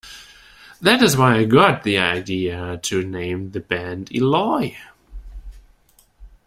[0.81, 4.75] That is why I got the idea to name the band 'Eloy'.